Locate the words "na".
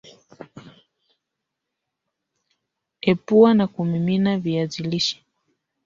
3.53-3.67